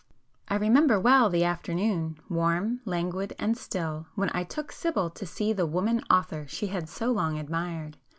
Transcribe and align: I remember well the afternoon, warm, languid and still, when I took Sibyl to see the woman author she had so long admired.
I 0.47 0.55
remember 0.55 0.99
well 0.99 1.29
the 1.29 1.43
afternoon, 1.43 2.17
warm, 2.27 2.81
languid 2.85 3.35
and 3.37 3.55
still, 3.55 4.07
when 4.15 4.31
I 4.33 4.43
took 4.43 4.71
Sibyl 4.71 5.11
to 5.11 5.25
see 5.27 5.53
the 5.53 5.67
woman 5.67 6.01
author 6.09 6.47
she 6.49 6.65
had 6.73 6.89
so 6.89 7.11
long 7.11 7.37
admired. 7.37 7.97